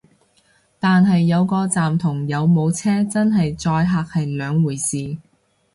[0.79, 5.15] 但係有個站同有冇車真係載客係兩回事